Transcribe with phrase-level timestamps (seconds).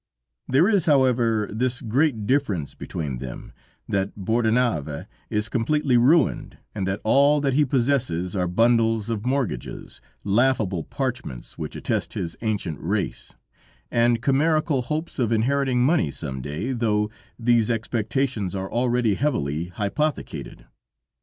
[0.47, 3.53] There is, however, this great difference between them,
[3.87, 10.01] that Bordenave is completely ruined and that all that he possesses are bundles of mortgages,
[10.23, 13.35] laughable parchments which attest his ancient race,
[13.91, 20.65] and chimerical hopes of inheriting money some day, though these expectations are already heavily hypothecated.